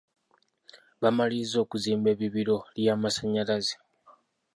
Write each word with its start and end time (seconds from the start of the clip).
Baamalirizza 1.01 1.57
okuzimba 1.63 2.07
ebbibiro 2.13 2.57
ly'amasannyalaze. 2.79 3.75